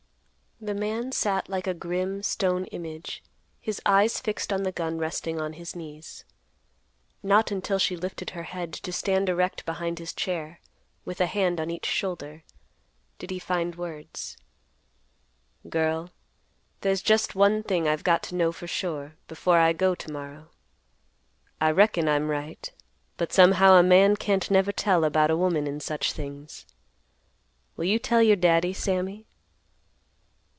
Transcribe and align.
The 0.63 0.75
man 0.75 1.11
sat 1.11 1.49
like 1.49 1.65
a 1.65 1.73
grim, 1.73 2.21
stone 2.21 2.65
image, 2.65 3.23
his 3.59 3.81
eyes 3.83 4.19
fixed 4.19 4.53
on 4.53 4.61
the 4.61 4.71
gun 4.71 4.99
resting 4.99 5.41
on 5.41 5.53
his 5.53 5.75
knees. 5.75 6.23
Not 7.23 7.49
until 7.49 7.79
she 7.79 7.97
lifted 7.97 8.29
her 8.31 8.43
head 8.43 8.71
to 8.73 8.91
stand 8.93 9.27
erect 9.27 9.65
behind 9.65 9.97
his 9.97 10.13
chair, 10.13 10.59
with 11.03 11.19
a 11.19 11.25
hand 11.25 11.59
on 11.59 11.71
each 11.71 11.87
shoulder, 11.87 12.43
did 13.17 13.31
he 13.31 13.39
find 13.39 13.73
words. 13.73 14.37
"Girl, 15.67 16.11
there's 16.81 17.01
just 17.01 17.33
one 17.33 17.63
thing 17.63 17.87
I've 17.87 18.03
got 18.03 18.21
to 18.25 18.35
know 18.35 18.51
for 18.51 18.67
sure 18.67 19.15
before 19.27 19.57
I 19.57 19.73
go 19.73 19.95
to 19.95 20.11
morrow. 20.11 20.49
I 21.59 21.71
reckon 21.71 22.07
I'm 22.07 22.29
right, 22.29 22.71
but 23.17 23.33
somehow 23.33 23.77
a 23.77 23.81
man 23.81 24.15
can't 24.15 24.51
never 24.51 24.71
tell 24.71 25.05
about 25.05 25.31
a 25.31 25.35
woman 25.37 25.65
in 25.65 25.79
such 25.79 26.13
things. 26.13 26.67
Will 27.75 27.85
you 27.85 27.97
tell 27.97 28.21
your 28.21 28.35
Daddy, 28.35 28.73
Sammy?" 28.73 29.25